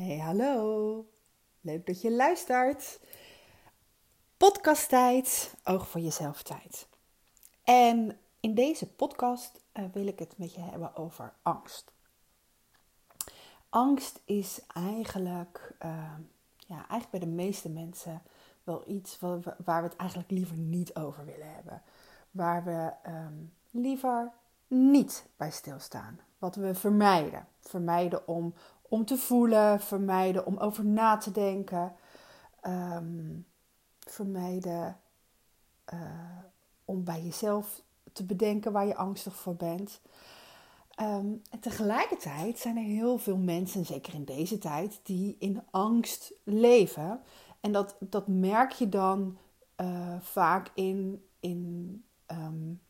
Hey, 0.00 0.18
hallo. 0.18 1.06
Leuk 1.60 1.86
dat 1.86 2.00
je 2.00 2.10
luistert. 2.12 3.00
Podcasttijd, 4.36 5.54
oog 5.64 5.88
voor 5.88 6.00
jezelf 6.00 6.42
tijd. 6.42 6.88
En 7.64 8.18
in 8.40 8.54
deze 8.54 8.92
podcast 8.92 9.60
uh, 9.74 9.84
wil 9.92 10.06
ik 10.06 10.18
het 10.18 10.38
met 10.38 10.54
je 10.54 10.60
hebben 10.60 10.96
over 10.96 11.32
angst. 11.42 11.92
Angst 13.68 14.20
is 14.24 14.60
eigenlijk, 14.66 15.74
uh, 15.84 16.14
ja, 16.56 16.76
eigenlijk 16.76 17.10
bij 17.10 17.20
de 17.20 17.26
meeste 17.26 17.68
mensen 17.68 18.22
wel 18.64 18.82
iets 18.86 19.18
waar 19.18 19.82
we, 19.82 19.88
het 19.88 19.96
eigenlijk 19.96 20.30
liever 20.30 20.56
niet 20.56 20.94
over 20.94 21.24
willen 21.24 21.54
hebben. 21.54 21.82
Waar 22.30 22.64
we 22.64 22.92
um, 23.10 23.54
liever 23.70 24.32
niet 24.66 25.26
bij 25.36 25.50
stilstaan. 25.50 26.20
Wat 26.38 26.56
we 26.56 26.74
vermijden. 26.74 27.46
Vermijden 27.60 28.28
om 28.28 28.54
om 28.90 29.04
te 29.04 29.16
voelen, 29.16 29.80
vermijden 29.80 30.46
om 30.46 30.56
over 30.58 30.84
na 30.84 31.16
te 31.16 31.30
denken, 31.30 31.92
um, 32.66 33.46
vermijden 33.98 35.00
uh, 35.94 36.00
om 36.84 37.04
bij 37.04 37.22
jezelf 37.22 37.82
te 38.12 38.24
bedenken 38.24 38.72
waar 38.72 38.86
je 38.86 38.96
angstig 38.96 39.36
voor 39.36 39.56
bent. 39.56 40.00
Um, 41.00 41.42
en 41.50 41.60
tegelijkertijd 41.60 42.58
zijn 42.58 42.76
er 42.76 42.82
heel 42.82 43.18
veel 43.18 43.36
mensen, 43.36 43.86
zeker 43.86 44.14
in 44.14 44.24
deze 44.24 44.58
tijd, 44.58 45.00
die 45.02 45.36
in 45.38 45.62
angst 45.70 46.32
leven. 46.44 47.20
En 47.60 47.72
dat, 47.72 47.96
dat 47.98 48.28
merk 48.28 48.72
je 48.72 48.88
dan 48.88 49.38
uh, 49.80 50.16
vaak 50.20 50.70
in, 50.74 51.24
in 51.40 52.04
um, 52.26 52.80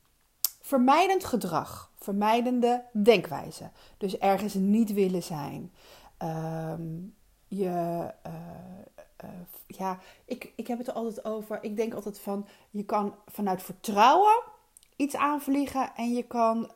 vermijdend 0.70 1.24
gedrag, 1.24 1.90
vermijdende 1.98 2.84
denkwijze. 2.92 3.70
Dus 3.98 4.18
ergens 4.18 4.54
niet 4.54 4.92
willen 4.92 5.22
zijn. 5.22 5.72
Um, 6.22 7.14
je, 7.48 8.10
uh, 8.26 8.32
uh, 9.24 9.30
ja, 9.66 9.98
ik, 10.24 10.52
ik 10.56 10.66
heb 10.66 10.78
het 10.78 10.88
er 10.88 10.92
altijd 10.92 11.24
over. 11.24 11.58
Ik 11.62 11.76
denk 11.76 11.94
altijd 11.94 12.18
van, 12.18 12.46
je 12.70 12.84
kan 12.84 13.14
vanuit 13.26 13.62
vertrouwen 13.62 14.42
iets 14.96 15.16
aanvliegen 15.16 15.92
en 15.96 16.12
je 16.12 16.22
kan 16.22 16.70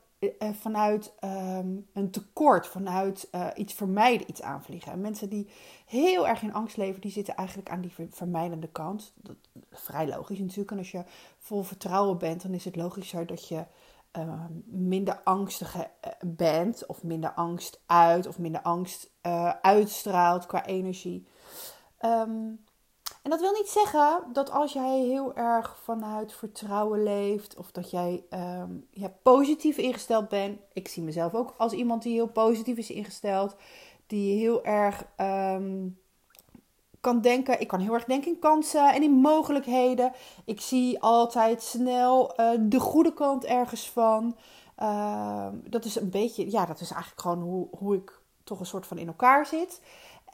vanuit 0.52 1.12
um, 1.24 1.86
een 1.92 2.10
tekort, 2.10 2.66
vanuit 2.66 3.28
iets 3.54 3.74
vermijden 3.74 4.30
iets 4.30 4.42
aanvliegen. 4.42 4.92
En 4.92 5.00
mensen 5.00 5.28
die 5.28 5.48
heel 5.86 6.28
erg 6.28 6.42
in 6.42 6.54
angst 6.54 6.76
leven, 6.76 7.00
die 7.00 7.10
zitten 7.10 7.36
eigenlijk 7.36 7.68
aan 7.68 7.80
die 7.80 7.92
vermijdende 8.10 8.68
kant. 8.68 9.12
Dat 9.16 9.36
is 9.70 9.80
vrij 9.80 10.08
logisch 10.08 10.38
natuurlijk. 10.38 10.70
En 10.70 10.78
als 10.78 10.90
je 10.90 11.04
vol 11.38 11.62
vertrouwen 11.62 12.18
bent, 12.18 12.42
dan 12.42 12.54
is 12.54 12.64
het 12.64 12.76
logischer 12.76 13.26
dat 13.26 13.48
je 13.48 13.64
uh, 14.18 14.44
minder 14.64 15.20
angstig 15.24 15.76
eh, 15.76 16.10
bent, 16.26 16.86
of 16.86 17.02
minder 17.02 17.32
angst 17.32 17.80
uit, 17.86 18.26
of 18.26 18.38
minder 18.38 18.62
angst 18.62 19.10
uitstraalt 19.62 20.46
qua 20.46 20.66
energie. 20.66 21.26
Um, 22.04 22.63
en 23.22 23.30
dat 23.30 23.40
wil 23.40 23.52
niet 23.52 23.68
zeggen 23.68 24.22
dat 24.32 24.50
als 24.50 24.72
jij 24.72 24.98
heel 24.98 25.34
erg 25.34 25.78
vanuit 25.82 26.32
vertrouwen 26.32 27.02
leeft, 27.02 27.56
of 27.56 27.70
dat 27.70 27.90
jij 27.90 28.24
ja, 28.90 29.12
positief 29.22 29.76
ingesteld 29.76 30.28
bent. 30.28 30.60
Ik 30.72 30.88
zie 30.88 31.02
mezelf 31.02 31.34
ook 31.34 31.54
als 31.58 31.72
iemand 31.72 32.02
die 32.02 32.12
heel 32.12 32.28
positief 32.28 32.76
is 32.76 32.90
ingesteld, 32.90 33.56
die 34.06 34.38
heel 34.38 34.64
erg. 34.64 35.06
Um, 35.16 36.02
kan 37.04 37.20
denken. 37.20 37.60
Ik 37.60 37.68
kan 37.68 37.80
heel 37.80 37.94
erg 37.94 38.04
denken 38.04 38.32
in 38.32 38.38
kansen 38.38 38.92
en 38.92 39.02
in 39.02 39.12
mogelijkheden. 39.12 40.12
Ik 40.44 40.60
zie 40.60 41.00
altijd 41.00 41.62
snel 41.62 42.40
uh, 42.40 42.50
de 42.60 42.80
goede 42.80 43.14
kant 43.14 43.44
ergens 43.44 43.90
van. 43.90 44.36
Uh, 44.78 45.46
dat 45.68 45.84
is 45.84 45.96
een 45.96 46.10
beetje, 46.10 46.50
ja, 46.50 46.66
dat 46.66 46.80
is 46.80 46.90
eigenlijk 46.90 47.20
gewoon 47.20 47.42
hoe, 47.42 47.68
hoe 47.78 47.94
ik 47.94 48.20
toch 48.44 48.60
een 48.60 48.66
soort 48.66 48.86
van 48.86 48.98
in 48.98 49.06
elkaar 49.06 49.46
zit. 49.46 49.80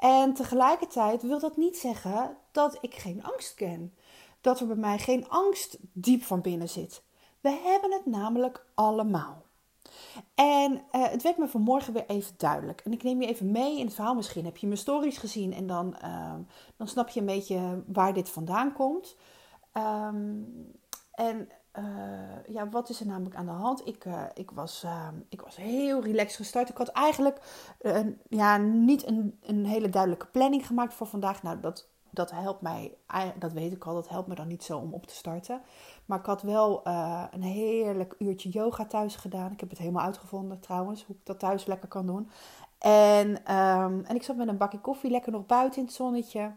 En 0.00 0.34
tegelijkertijd 0.34 1.22
wil 1.22 1.38
dat 1.38 1.56
niet 1.56 1.78
zeggen 1.78 2.36
dat 2.52 2.78
ik 2.80 2.94
geen 2.94 3.24
angst 3.24 3.54
ken. 3.54 3.94
Dat 4.40 4.60
er 4.60 4.66
bij 4.66 4.76
mij 4.76 4.98
geen 4.98 5.28
angst 5.28 5.78
diep 5.80 6.22
van 6.22 6.40
binnen 6.40 6.68
zit. 6.68 7.02
We 7.40 7.50
hebben 7.50 7.92
het 7.92 8.06
namelijk 8.06 8.66
allemaal. 8.74 9.42
En 10.34 10.72
uh, 10.72 11.08
het 11.08 11.22
werd 11.22 11.36
me 11.36 11.48
vanmorgen 11.48 11.92
weer 11.92 12.06
even 12.06 12.34
duidelijk. 12.36 12.80
En 12.84 12.92
ik 12.92 13.02
neem 13.02 13.22
je 13.22 13.28
even 13.28 13.50
mee 13.50 13.78
in 13.78 13.84
het 13.84 13.94
verhaal. 13.94 14.14
Misschien 14.14 14.44
heb 14.44 14.56
je 14.56 14.66
mijn 14.66 14.78
stories 14.78 15.18
gezien 15.18 15.52
en 15.52 15.66
dan, 15.66 15.96
uh, 16.04 16.34
dan 16.76 16.88
snap 16.88 17.08
je 17.08 17.20
een 17.20 17.26
beetje 17.26 17.82
waar 17.86 18.14
dit 18.14 18.28
vandaan 18.28 18.72
komt. 18.72 19.16
Um, 19.74 20.72
en 21.10 21.48
uh, 21.78 21.84
ja, 22.46 22.68
wat 22.68 22.88
is 22.88 23.00
er 23.00 23.06
namelijk 23.06 23.34
aan 23.34 23.46
de 23.46 23.52
hand? 23.52 23.86
Ik, 23.86 24.04
ik, 24.34 24.50
was, 24.50 24.82
ehm, 24.82 25.14
ik 25.28 25.40
was 25.40 25.56
heel 25.56 26.02
relaxed 26.02 26.36
gestart. 26.36 26.68
Ik 26.68 26.76
had 26.76 26.88
eigenlijk 26.88 27.40
ja, 28.28 28.56
niet 28.56 29.06
een, 29.06 29.38
een 29.42 29.66
hele 29.66 29.88
duidelijke 29.88 30.26
planning 30.26 30.66
gemaakt 30.66 30.94
voor 30.94 31.06
vandaag. 31.06 31.42
Nou, 31.42 31.60
dat 31.60 31.88
dat 32.10 32.30
helpt 32.30 32.60
mij, 32.60 32.96
dat 33.38 33.52
weet 33.52 33.72
ik 33.72 33.84
al, 33.84 33.94
dat 33.94 34.08
helpt 34.08 34.28
me 34.28 34.34
dan 34.34 34.48
niet 34.48 34.64
zo 34.64 34.78
om 34.78 34.92
op 34.92 35.06
te 35.06 35.14
starten. 35.14 35.62
Maar 36.06 36.18
ik 36.18 36.26
had 36.26 36.42
wel 36.42 36.80
uh, 36.86 37.24
een 37.30 37.42
heerlijk 37.42 38.14
uurtje 38.18 38.48
yoga 38.48 38.86
thuis 38.86 39.16
gedaan. 39.16 39.52
Ik 39.52 39.60
heb 39.60 39.70
het 39.70 39.78
helemaal 39.78 40.04
uitgevonden 40.04 40.60
trouwens, 40.60 41.04
hoe 41.04 41.16
ik 41.16 41.26
dat 41.26 41.38
thuis 41.38 41.66
lekker 41.66 41.88
kan 41.88 42.06
doen. 42.06 42.30
En, 42.78 43.28
um, 43.56 44.04
en 44.04 44.14
ik 44.14 44.22
zat 44.22 44.36
met 44.36 44.48
een 44.48 44.56
bakje 44.56 44.80
koffie 44.80 45.10
lekker 45.10 45.32
nog 45.32 45.46
buiten 45.46 45.80
in 45.80 45.86
het 45.86 45.94
zonnetje. 45.94 46.52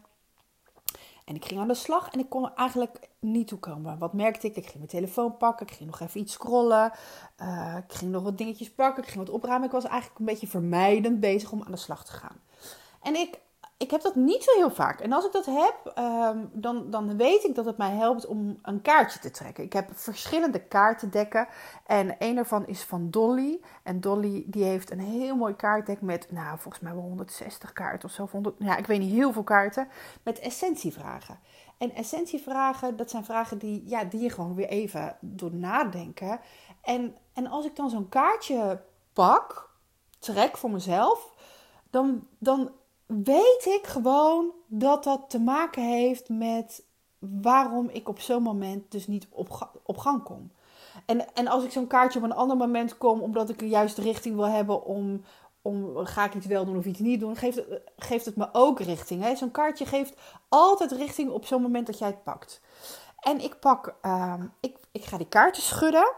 En 1.24 1.34
ik 1.34 1.44
ging 1.44 1.60
aan 1.60 1.68
de 1.68 1.74
slag 1.74 2.10
en 2.10 2.18
ik 2.18 2.28
kon 2.28 2.44
er 2.44 2.52
eigenlijk 2.54 3.08
niet 3.20 3.48
toe 3.48 3.58
komen. 3.58 3.98
Wat 3.98 4.12
merkte 4.12 4.46
ik? 4.46 4.56
Ik 4.56 4.64
ging 4.64 4.76
mijn 4.76 4.88
telefoon 4.88 5.36
pakken, 5.36 5.66
ik 5.66 5.72
ging 5.72 5.90
nog 5.90 6.00
even 6.00 6.20
iets 6.20 6.32
scrollen. 6.32 6.92
Uh, 7.42 7.76
ik 7.88 7.94
ging 7.94 8.10
nog 8.10 8.22
wat 8.22 8.38
dingetjes 8.38 8.70
pakken, 8.70 9.02
ik 9.02 9.08
ging 9.08 9.24
wat 9.26 9.34
opruimen. 9.34 9.66
Ik 9.66 9.74
was 9.74 9.84
eigenlijk 9.84 10.18
een 10.18 10.24
beetje 10.24 10.46
vermijdend 10.46 11.20
bezig 11.20 11.52
om 11.52 11.62
aan 11.62 11.70
de 11.70 11.76
slag 11.76 12.04
te 12.04 12.12
gaan. 12.12 12.40
En 13.02 13.14
ik 13.14 13.40
ik 13.76 13.90
heb 13.90 14.02
dat 14.02 14.14
niet 14.14 14.42
zo 14.42 14.56
heel 14.56 14.70
vaak. 14.70 15.00
En 15.00 15.12
als 15.12 15.26
ik 15.26 15.32
dat 15.32 15.46
heb, 15.46 15.92
um, 15.98 16.50
dan, 16.52 16.90
dan 16.90 17.16
weet 17.16 17.44
ik 17.44 17.54
dat 17.54 17.64
het 17.64 17.76
mij 17.76 17.90
helpt 17.90 18.26
om 18.26 18.58
een 18.62 18.82
kaartje 18.82 19.18
te 19.18 19.30
trekken. 19.30 19.64
Ik 19.64 19.72
heb 19.72 19.90
verschillende 19.92 20.66
kaartendekken. 20.66 21.48
En 21.86 22.16
een 22.18 22.36
ervan 22.36 22.66
is 22.66 22.82
van 22.82 23.10
Dolly. 23.10 23.60
En 23.82 24.00
Dolly 24.00 24.44
die 24.46 24.64
heeft 24.64 24.90
een 24.90 25.00
heel 25.00 25.36
mooi 25.36 25.56
kaartdek 25.56 26.00
met, 26.00 26.26
nou, 26.30 26.58
volgens 26.58 26.82
mij 26.82 26.94
wel 26.94 27.02
160 27.02 27.72
kaarten 27.72 28.08
of 28.08 28.14
zo. 28.14 28.28
100, 28.30 28.54
ja, 28.58 28.76
ik 28.76 28.86
weet 28.86 28.98
niet, 28.98 29.12
heel 29.12 29.32
veel 29.32 29.44
kaarten. 29.44 29.88
Met 30.22 30.38
essentievragen. 30.38 31.38
En 31.78 31.94
essentievragen, 31.94 32.96
dat 32.96 33.10
zijn 33.10 33.24
vragen 33.24 33.58
die, 33.58 33.82
ja, 33.86 34.04
die 34.04 34.20
je 34.20 34.30
gewoon 34.30 34.54
weer 34.54 34.68
even 34.68 35.16
door 35.20 35.54
nadenken. 35.54 36.40
En, 36.82 37.16
en 37.32 37.46
als 37.46 37.64
ik 37.66 37.76
dan 37.76 37.90
zo'n 37.90 38.08
kaartje 38.08 38.82
pak, 39.12 39.70
trek 40.18 40.56
voor 40.56 40.70
mezelf, 40.70 41.32
dan, 41.90 42.26
dan 42.38 42.70
weet 43.06 43.66
ik 43.66 43.86
gewoon 43.86 44.52
dat 44.66 45.04
dat 45.04 45.30
te 45.30 45.40
maken 45.40 45.82
heeft 45.82 46.28
met 46.28 46.84
waarom 47.18 47.88
ik 47.88 48.08
op 48.08 48.20
zo'n 48.20 48.42
moment 48.42 48.90
dus 48.90 49.06
niet 49.06 49.26
op, 49.30 49.70
op 49.82 49.98
gang 49.98 50.22
kom. 50.22 50.52
En, 51.06 51.34
en 51.34 51.46
als 51.46 51.64
ik 51.64 51.72
zo'n 51.72 51.86
kaartje 51.86 52.18
op 52.18 52.24
een 52.24 52.32
ander 52.32 52.56
moment 52.56 52.98
kom, 52.98 53.20
omdat 53.20 53.48
ik 53.48 53.60
een 53.60 53.68
juiste 53.68 54.02
richting 54.02 54.34
wil 54.34 54.48
hebben 54.48 54.84
om, 54.84 55.24
om 55.62 56.06
ga 56.06 56.24
ik 56.24 56.34
iets 56.34 56.46
wel 56.46 56.64
doen 56.64 56.76
of 56.76 56.84
iets 56.84 56.98
niet 56.98 57.20
doen, 57.20 57.36
geeft 57.36 57.56
het, 57.56 57.82
geeft 57.96 58.24
het 58.24 58.36
me 58.36 58.48
ook 58.52 58.80
richting. 58.80 59.38
Zo'n 59.38 59.50
kaartje 59.50 59.86
geeft 59.86 60.14
altijd 60.48 60.92
richting 60.92 61.30
op 61.30 61.46
zo'n 61.46 61.62
moment 61.62 61.86
dat 61.86 61.98
jij 61.98 62.08
het 62.08 62.24
pakt. 62.24 62.60
En 63.20 63.40
ik 63.40 63.58
pak, 63.58 63.94
uh, 64.02 64.34
ik, 64.60 64.76
ik 64.92 65.04
ga 65.04 65.16
die 65.16 65.28
kaarten 65.28 65.62
schudden. 65.62 66.12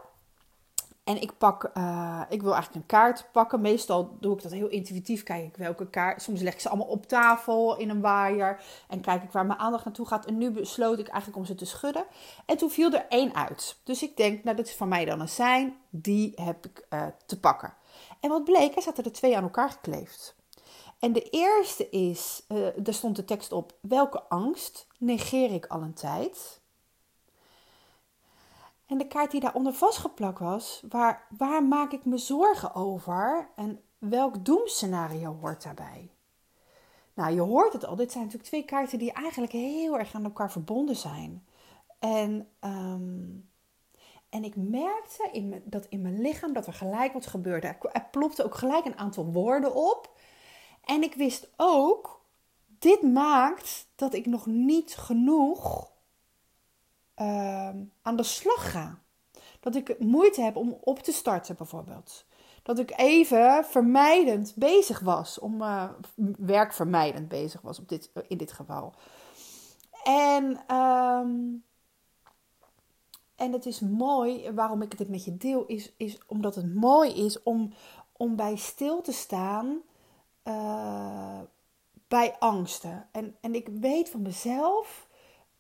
En 1.07 1.23
ik 1.23 1.39
pak, 1.39 1.71
uh, 1.75 2.21
ik 2.29 2.43
wil 2.43 2.55
eigenlijk 2.55 2.83
een 2.83 2.99
kaart 2.99 3.29
pakken. 3.33 3.61
Meestal 3.61 4.17
doe 4.21 4.37
ik 4.37 4.43
dat 4.43 4.53
heel 4.53 4.69
intuïtief. 4.69 5.23
Kijk 5.23 5.45
ik 5.45 5.57
welke 5.57 5.91
kaart. 5.91 6.23
Soms 6.23 6.41
leg 6.41 6.53
ik 6.53 6.61
ze 6.61 6.69
allemaal 6.69 6.87
op 6.87 7.07
tafel 7.07 7.77
in 7.77 7.91
een 7.91 8.01
waaier. 8.01 8.63
En 8.89 9.01
kijk 9.01 9.23
ik 9.23 9.31
waar 9.31 9.47
mijn 9.47 9.59
aandacht 9.59 9.85
naartoe 9.85 10.07
gaat. 10.07 10.27
En 10.27 10.39
nu 10.39 10.51
besloot 10.51 10.99
ik 10.99 11.09
eigenlijk 11.09 11.39
om 11.39 11.45
ze 11.45 11.55
te 11.55 11.65
schudden. 11.65 12.05
En 12.47 12.57
toen 12.57 12.71
viel 12.71 12.93
er 12.93 13.07
één 13.09 13.35
uit. 13.35 13.77
Dus 13.85 14.03
ik 14.03 14.17
denk, 14.17 14.45
nou, 14.45 14.57
dat 14.57 14.67
is 14.67 14.75
van 14.75 14.89
mij 14.89 15.05
dan 15.05 15.21
een 15.21 15.29
zijn. 15.29 15.77
Die 15.91 16.33
heb 16.35 16.67
ik 16.67 16.87
uh, 16.91 17.07
te 17.27 17.41
pakken. 17.41 17.75
En 18.21 18.31
wat 18.31 18.45
bleek, 18.45 18.77
er 18.77 18.83
zaten 18.83 19.05
er 19.05 19.13
twee 19.13 19.37
aan 19.37 19.43
elkaar 19.43 19.71
gekleefd. 19.71 20.37
En 20.99 21.13
de 21.13 21.23
eerste 21.31 21.89
is, 21.89 22.45
uh, 22.49 22.67
daar 22.77 22.95
stond 22.95 23.17
de 23.17 23.25
tekst 23.25 23.53
op: 23.53 23.73
welke 23.81 24.23
angst 24.23 24.87
negeer 24.99 25.53
ik 25.53 25.67
al 25.67 25.83
een 25.83 25.95
tijd? 25.95 26.61
En 28.87 28.99
de 28.99 29.07
kaart 29.07 29.31
die 29.31 29.41
daaronder 29.41 29.73
vastgeplakt 29.73 30.39
was, 30.39 30.83
waar, 30.89 31.27
waar 31.39 31.65
maak 31.65 31.93
ik 31.93 32.05
me 32.05 32.19
zorgen 32.19 32.75
over 32.75 33.49
en 33.57 33.81
welk 33.99 34.45
doemscenario 34.45 35.37
hoort 35.41 35.63
daarbij? 35.63 36.11
Nou, 37.15 37.35
je 37.35 37.41
hoort 37.41 37.73
het 37.73 37.87
al, 37.87 37.97
dit 37.97 38.13
zijn 38.13 38.25
natuurlijk 38.25 38.51
twee 38.51 38.65
kaarten 38.65 38.99
die 38.99 39.13
eigenlijk 39.13 39.53
heel 39.53 39.99
erg 39.99 40.15
aan 40.15 40.25
elkaar 40.25 40.51
verbonden 40.51 40.97
zijn. 40.97 41.47
En, 41.99 42.49
um, 42.61 43.51
en 44.29 44.45
ik 44.45 44.57
merkte 44.57 45.29
in 45.33 45.63
dat 45.65 45.87
in 45.89 46.03
mijn 46.03 46.21
lichaam 46.21 46.53
dat 46.53 46.67
er 46.67 46.73
gelijk 46.73 47.13
wat 47.13 47.27
gebeurde. 47.27 47.77
Er 47.93 48.09
plopte 48.11 48.45
ook 48.45 48.55
gelijk 48.55 48.85
een 48.85 48.99
aantal 48.99 49.25
woorden 49.25 49.75
op. 49.75 50.17
En 50.85 51.03
ik 51.03 51.15
wist 51.15 51.49
ook, 51.57 52.21
dit 52.79 53.03
maakt 53.03 53.89
dat 53.95 54.15
ik 54.15 54.27
nog 54.27 54.47
niet 54.47 54.97
genoeg 54.97 55.91
uh, 57.21 57.69
aan 58.03 58.17
de 58.17 58.23
slag 58.23 58.71
ga. 58.71 58.99
Dat 59.61 59.75
ik 59.75 59.99
moeite 59.99 60.41
heb 60.41 60.57
om 60.57 60.79
op 60.81 60.99
te 60.99 61.13
starten 61.13 61.57
bijvoorbeeld. 61.57 62.25
dat 62.63 62.79
ik 62.79 62.93
even 62.97 63.65
vermijdend 63.65 64.53
bezig 64.57 65.01
was. 65.01 65.39
Om 65.39 65.63
uh, 65.63 65.91
werkvermijdend 66.39 67.29
bezig 67.29 67.61
was 67.61 67.79
op 67.79 67.89
dit, 67.89 68.11
in 68.29 68.37
dit 68.37 68.53
geval. 68.53 68.95
En, 70.05 70.75
um, 70.77 71.65
en 73.37 73.53
het 73.53 73.67
is 73.67 73.81
mooi, 73.81 74.51
waarom 74.53 74.83
ik 74.83 74.99
dit 74.99 75.09
met 75.09 75.25
je 75.25 75.37
deel, 75.37 75.67
is, 75.67 75.93
is 75.97 76.19
omdat 76.27 76.55
het 76.55 76.75
mooi 76.75 77.25
is 77.25 77.43
om, 77.43 77.73
om 78.13 78.37
bij 78.37 78.57
stil 78.57 79.01
te 79.01 79.13
staan 79.13 79.81
uh, 80.45 81.41
bij 82.09 82.37
angsten. 82.39 83.09
En, 83.13 83.37
en 83.41 83.55
ik 83.55 83.69
weet 83.81 84.11
van 84.11 84.23
mezelf, 84.23 85.06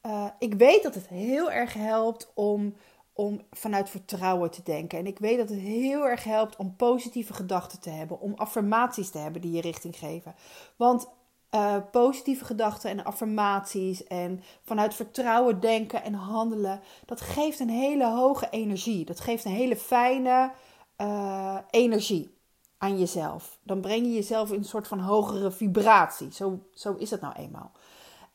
uh, 0.06 0.26
ik 0.38 0.55
weet 0.55 0.82
dat 0.82 0.94
het 0.94 1.08
heel 1.08 1.50
erg 1.50 1.73
helpt 1.73 2.31
om 2.35 2.75
om 3.17 3.41
vanuit 3.50 3.91
vertrouwen 3.91 4.50
te 4.50 4.62
denken. 4.62 4.99
En 4.99 5.06
ik 5.06 5.19
weet 5.19 5.38
dat 5.38 5.49
het 5.49 5.58
heel 5.58 6.06
erg 6.06 6.25
helpt 6.25 6.56
om 6.56 6.76
positieve 6.76 7.35
gedachten 7.35 7.81
te 7.81 7.91
hebben, 7.91 8.20
om 8.20 8.35
affirmaties 8.35 9.11
te 9.11 9.19
hebben 9.19 9.41
die 9.41 9.53
je 9.53 9.61
richting 9.61 9.97
geven. 9.97 10.35
Want 10.76 11.08
uh, 11.50 11.76
positieve 11.91 12.44
gedachten 12.44 12.91
en 12.91 13.05
affirmaties 13.05 14.05
en 14.05 14.43
vanuit 14.64 14.94
vertrouwen 14.94 15.61
denken 15.61 16.03
en 16.03 16.14
handelen, 16.14 16.81
dat 17.05 17.20
geeft 17.20 17.61
een 17.61 17.70
hele 17.70 18.06
hoge 18.06 18.49
energie. 18.50 19.05
Dat 19.05 19.20
geeft 19.20 19.44
een 19.44 19.53
hele 19.53 19.76
fijne 19.76 20.53
uh, 21.00 21.58
energie 21.70 22.35
aan 22.79 22.99
jezelf. 22.99 23.58
Dan 23.62 23.81
breng 23.81 24.06
je 24.06 24.12
jezelf 24.12 24.50
in 24.50 24.58
een 24.58 24.64
soort 24.64 24.88
van 24.88 25.00
hogere 25.00 25.50
vibratie. 25.50 26.32
Zo, 26.32 26.58
zo 26.75 26.94
is 26.94 27.11
het 27.11 27.20
nou 27.20 27.35
eenmaal. 27.35 27.70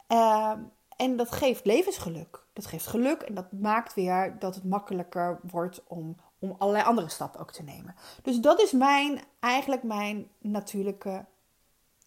Uh, 0.08 0.54
en 1.02 1.16
dat 1.16 1.32
geeft 1.32 1.66
levensgeluk. 1.66 2.44
Dat 2.54 2.66
geeft 2.66 2.88
geluk 2.88 3.22
en 3.22 3.34
dat 3.34 3.52
maakt 3.52 3.94
weer 3.94 4.36
dat 4.40 4.56
het 4.56 4.64
makkelijker 4.64 5.40
wordt 5.52 5.84
om, 5.88 6.16
om 6.40 6.56
allerlei 6.58 6.86
andere 6.86 7.10
stappen 7.10 7.40
ook 7.40 7.52
te 7.52 7.64
nemen. 7.64 7.96
Dus 8.22 8.40
dat 8.40 8.62
is 8.62 8.72
mijn, 8.72 9.22
eigenlijk 9.40 9.84
mijn 9.84 10.28
natuurlijke 10.38 11.26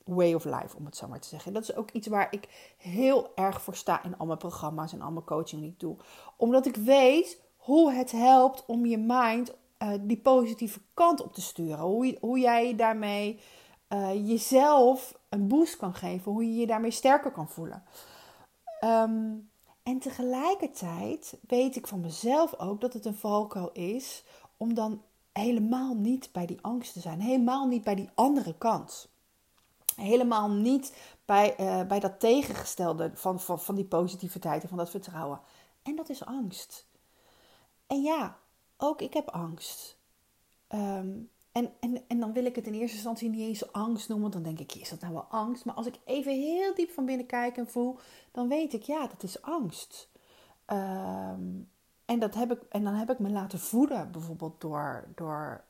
way 0.05 0.35
of 0.35 0.45
life, 0.45 0.77
om 0.77 0.85
het 0.85 0.97
zo 0.97 1.09
maar 1.09 1.21
te 1.21 1.29
zeggen. 1.29 1.53
Dat 1.53 1.63
is 1.63 1.75
ook 1.75 1.91
iets 1.91 2.07
waar 2.07 2.29
ik 2.31 2.75
heel 2.77 3.33
erg 3.35 3.63
voor 3.63 3.77
sta 3.77 4.05
in 4.05 4.19
al 4.19 4.27
mijn 4.27 4.39
programma's 4.39 4.93
en 4.93 5.01
al 5.01 5.11
mijn 5.11 5.25
coaching 5.25 5.61
die 5.61 5.71
ik 5.71 5.81
doe. 5.81 5.97
Omdat 6.37 6.67
ik 6.67 6.77
weet 6.77 7.41
hoe 7.57 7.93
het 7.93 8.11
helpt 8.11 8.65
om 8.67 8.87
je 8.87 8.99
mind 8.99 9.55
uh, 9.79 9.93
die 10.01 10.19
positieve 10.19 10.81
kant 10.95 11.23
op 11.23 11.35
te 11.35 11.41
sturen. 11.41 11.79
Hoe, 11.79 12.17
hoe 12.21 12.39
jij 12.39 12.77
daarmee 12.77 13.41
uh, 13.89 14.29
jezelf 14.29 15.19
een 15.29 15.49
boost 15.49 15.77
kan 15.77 15.95
geven. 15.95 16.33
Hoe 16.33 16.45
je 16.45 16.61
je 16.61 16.67
daarmee 16.67 16.91
sterker 16.91 17.31
kan 17.31 17.49
voelen. 17.49 17.85
Um, 18.85 19.51
en 19.83 19.99
tegelijkertijd 19.99 21.39
weet 21.47 21.77
ik 21.77 21.87
van 21.87 22.01
mezelf 22.01 22.59
ook 22.59 22.81
dat 22.81 22.93
het 22.93 23.05
een 23.05 23.15
valkuil 23.15 23.73
is 23.73 24.25
om 24.57 24.75
dan 24.75 25.03
helemaal 25.33 25.95
niet 25.95 26.33
bij 26.33 26.47
die 26.47 26.59
angst 26.61 26.93
te 26.93 27.01
zijn. 27.01 27.21
Helemaal 27.21 27.67
niet 27.67 27.85
bij 27.85 27.95
die 27.95 28.11
andere 28.15 28.55
kant. 28.59 29.09
Helemaal 29.97 30.51
niet 30.51 30.97
bij, 31.25 31.61
uh, 31.61 31.87
bij 31.87 32.01
dat 32.01 32.21
tegengestelde 32.21 33.11
van, 33.15 33.41
van, 33.41 33.61
van 33.61 33.75
die 33.75 33.85
positiviteit 33.85 34.63
en 34.63 34.69
van 34.69 34.79
dat 34.79 34.91
vertrouwen. 34.91 35.41
En 35.83 35.97
dat 35.97 36.09
is 36.09 36.25
angst. 36.25 36.87
En 37.87 38.03
ja, 38.03 38.39
ook 38.77 39.01
ik 39.01 39.15
heb 39.15 39.29
angst. 39.29 39.97
Um, 40.69 41.31
en, 41.55 41.73
en, 41.81 42.03
en 42.09 42.21
dan 42.21 42.33
wil 42.33 42.45
ik 42.45 42.57
het 42.57 42.67
in 42.67 42.75
eerste 42.75 42.97
instantie 42.97 43.29
niet 43.29 43.41
eens 43.41 43.73
angst 43.73 44.09
noemen. 44.09 44.31
Dan 44.31 44.43
denk 44.43 44.59
ik, 44.59 44.75
is 44.75 44.89
dat 44.89 45.01
nou 45.01 45.13
wel 45.13 45.23
angst? 45.23 45.65
Maar 45.65 45.75
als 45.75 45.87
ik 45.87 45.99
even 46.05 46.33
heel 46.33 46.75
diep 46.75 46.91
van 46.91 47.05
binnen 47.05 47.27
kijk 47.27 47.57
en 47.57 47.69
voel, 47.69 47.99
dan 48.31 48.49
weet 48.49 48.73
ik, 48.73 48.83
ja, 48.83 49.07
dat 49.07 49.23
is 49.23 49.43
angst. 49.43 50.11
Um, 50.67 51.71
en, 52.05 52.19
dat 52.19 52.35
heb 52.35 52.53
ik, 52.53 52.63
en 52.69 52.85
dan 52.85 52.95
heb 52.95 53.11
ik 53.11 53.19
me 53.19 53.31
laten 53.31 53.59
voeden, 53.59 54.13
bijvoorbeeld 54.13 54.61
door, 54.61 55.09
door 55.15 55.65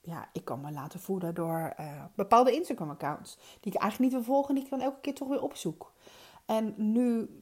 ja, 0.00 0.28
ik 0.32 0.44
kan 0.44 0.60
me 0.60 0.72
laten 0.72 1.00
voeden 1.00 1.34
door 1.34 1.74
uh, 1.80 2.04
bepaalde 2.14 2.52
Instagram-accounts. 2.52 3.38
Die 3.60 3.72
ik 3.72 3.80
eigenlijk 3.80 4.12
niet 4.12 4.24
wil 4.24 4.34
volgen, 4.34 4.54
die 4.54 4.64
ik 4.64 4.70
dan 4.70 4.80
elke 4.80 5.00
keer 5.00 5.14
toch 5.14 5.28
weer 5.28 5.42
opzoek. 5.42 5.92
En 6.46 6.74
nu 6.76 7.40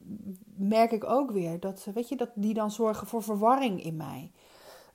merk 0.55 0.91
ik 0.91 1.03
ook 1.03 1.31
weer 1.31 1.59
dat, 1.59 1.87
weet 1.93 2.09
je, 2.09 2.15
dat 2.15 2.29
die 2.35 2.53
dan 2.53 2.71
zorgen 2.71 3.07
voor 3.07 3.23
verwarring 3.23 3.83
in 3.83 3.95
mij. 3.95 4.31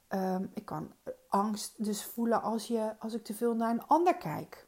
Um, 0.08 0.50
ik 0.54 0.64
kan 0.64 0.92
angst 1.36 1.84
dus 1.84 2.04
voelen 2.04 2.42
als, 2.42 2.66
je, 2.66 2.92
als 2.98 3.14
ik 3.14 3.24
te 3.24 3.34
veel 3.34 3.54
naar 3.54 3.70
een 3.70 3.86
ander 3.86 4.16
kijk. 4.16 4.66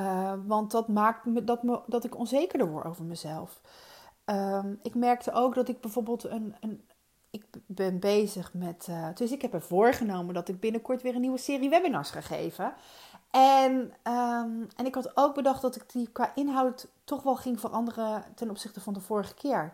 Uh, 0.00 0.32
want 0.46 0.70
dat 0.70 0.88
maakt 0.88 1.24
me, 1.24 1.44
dat, 1.44 1.62
me, 1.62 1.80
dat 1.86 2.04
ik 2.04 2.18
onzekerder 2.18 2.70
word 2.70 2.84
over 2.84 3.04
mezelf. 3.04 3.60
Um, 4.24 4.78
ik 4.82 4.94
merkte 4.94 5.32
ook 5.32 5.54
dat 5.54 5.68
ik 5.68 5.80
bijvoorbeeld 5.80 6.24
een. 6.24 6.54
een 6.60 6.84
ik 7.30 7.44
ben 7.66 7.98
bezig 7.98 8.54
met. 8.54 8.86
Uh, 8.90 9.08
dus 9.14 9.32
ik 9.32 9.42
heb 9.42 9.54
er 9.54 9.62
voorgenomen 9.62 10.34
dat 10.34 10.48
ik 10.48 10.60
binnenkort 10.60 11.02
weer 11.02 11.14
een 11.14 11.20
nieuwe 11.20 11.38
serie 11.38 11.68
webinars 11.68 12.10
ga 12.10 12.20
geven. 12.20 12.74
En, 13.30 13.72
um, 14.12 14.68
en 14.76 14.86
ik 14.86 14.94
had 14.94 15.16
ook 15.16 15.34
bedacht 15.34 15.62
dat 15.62 15.76
ik 15.76 15.92
die 15.92 16.08
qua 16.12 16.34
inhoud 16.34 16.88
toch 17.04 17.22
wel 17.22 17.36
ging 17.36 17.60
veranderen 17.60 18.24
ten 18.34 18.50
opzichte 18.50 18.80
van 18.80 18.92
de 18.92 19.00
vorige 19.00 19.34
keer. 19.34 19.72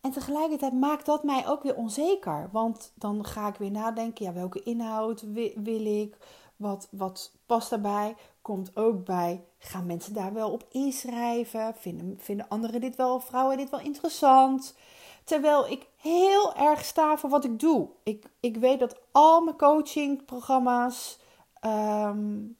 En 0.00 0.10
tegelijkertijd 0.10 0.72
maakt 0.72 1.06
dat 1.06 1.24
mij 1.24 1.48
ook 1.48 1.62
weer 1.62 1.76
onzeker. 1.76 2.48
Want 2.52 2.92
dan 2.94 3.24
ga 3.24 3.48
ik 3.48 3.56
weer 3.56 3.70
nadenken, 3.70 4.24
ja, 4.24 4.32
welke 4.32 4.62
inhoud 4.62 5.24
wil 5.54 5.86
ik? 5.86 6.16
Wat, 6.56 6.88
wat 6.90 7.32
past 7.46 7.70
daarbij? 7.70 8.16
Komt 8.42 8.76
ook 8.76 9.04
bij, 9.04 9.44
gaan 9.58 9.86
mensen 9.86 10.14
daar 10.14 10.32
wel 10.32 10.50
op 10.50 10.64
inschrijven? 10.70 11.74
Vinden, 11.74 12.18
vinden 12.18 12.48
anderen 12.48 12.80
dit 12.80 12.96
wel, 12.96 13.20
vrouwen 13.20 13.56
dit 13.56 13.70
wel 13.70 13.80
interessant? 13.80 14.76
Terwijl 15.24 15.66
ik 15.66 15.88
heel 15.96 16.54
erg 16.54 16.84
sta 16.84 17.18
voor 17.18 17.30
wat 17.30 17.44
ik 17.44 17.58
doe. 17.58 17.88
Ik, 18.02 18.26
ik 18.40 18.56
weet 18.56 18.80
dat 18.80 19.00
al 19.12 19.40
mijn 19.40 19.56
coachingprogramma's 19.56 21.18
um, 21.60 22.56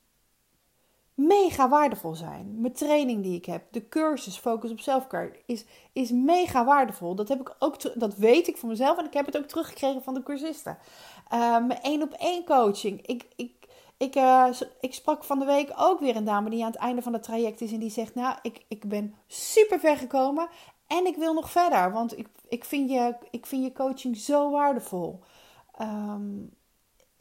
mega 1.26 1.69
waardevol 1.69 2.14
zijn. 2.14 2.61
Mijn 2.61 2.72
training 2.72 3.22
die 3.22 3.37
ik 3.37 3.44
heb, 3.44 3.62
de 3.70 3.88
cursus 3.88 4.37
Focus 4.37 4.70
op 4.70 4.81
Selfcare, 4.81 5.32
is, 5.46 5.64
is 5.93 6.11
mega 6.11 6.64
waardevol. 6.64 7.14
Dat, 7.14 7.28
heb 7.28 7.40
ik 7.40 7.56
ook 7.58 7.99
dat 8.00 8.14
weet 8.14 8.49
ik 8.49 8.56
van 8.56 8.69
mezelf 8.69 8.99
en 8.99 9.05
ik 9.05 9.12
heb 9.12 9.26
het 9.26 9.37
ook 9.37 9.44
teruggekregen 9.44 10.02
van 10.02 10.14
de 10.14 10.22
cursisten. 10.22 10.78
Uh, 11.32 11.67
mijn 11.67 11.81
één 11.81 12.02
op 12.02 12.12
één 12.12 12.44
coaching. 12.44 13.06
Ik, 13.06 13.26
ik, 13.37 13.52
ik, 13.96 14.17
uh, 14.17 14.46
ik 14.81 14.94
sprak 14.94 15.25
van 15.25 15.38
de 15.38 15.44
week 15.44 15.72
ook 15.76 16.00
weer 16.00 16.17
een 16.17 16.25
dame 16.25 16.50
die 16.50 16.64
aan 16.64 16.70
het 16.70 16.81
einde 16.81 17.02
van 17.02 17.12
het 17.12 17.22
traject 17.22 17.61
is 17.61 17.72
en 17.72 17.81
die 17.81 17.90
zegt: 17.90 18.14
Nou, 18.14 18.37
ik, 18.43 18.64
ik 18.69 18.88
ben 18.88 19.14
super 19.26 19.81
ver 19.81 19.96
gekomen 19.96 20.49
en 20.87 21.06
ik 21.06 21.17
wil 21.17 21.34
nog 21.34 21.50
verder, 21.50 21.93
want 21.93 22.19
ik, 22.19 22.28
ik, 22.49 22.64
vind, 22.64 22.90
je, 22.90 23.17
ik 23.31 23.46
vind 23.46 23.64
je 23.64 23.72
coaching 23.72 24.17
zo 24.17 24.50
waardevol. 24.50 25.20
Um, 25.81 26.58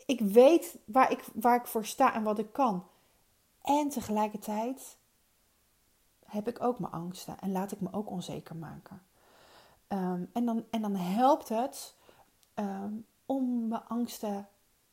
ik 0.10 0.19
weet 0.19 0.78
waar 0.86 1.12
ik, 1.12 1.24
waar 1.34 1.56
ik 1.56 1.68
voor 1.68 1.86
sta 1.86 2.13
en 2.13 2.24
wat 2.24 2.40
ik 2.40 2.54
kan. 2.54 2.84
En 3.62 3.90
tegelijkertijd 3.90 4.98
heb 6.26 6.48
ik 6.48 6.64
ook 6.64 6.80
mijn 6.80 6.94
angsten 6.94 7.40
en 7.40 7.52
laat 7.52 7.72
ik 7.72 7.82
me 7.82 7.88
ook 7.92 8.10
onzeker 8.10 8.56
maken. 8.56 9.01
Um, 9.88 10.30
en, 10.34 10.46
dan, 10.46 10.66
en 10.70 10.82
dan 10.82 10.96
helpt 10.96 11.50
het 11.50 11.96
um, 12.56 13.06
om 13.25 13.68
mijn 13.68 13.84
angsten, 13.88 14.48